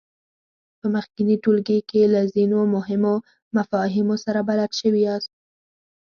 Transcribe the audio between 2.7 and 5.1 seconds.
مهمو مفاهیمو سره بلد شوي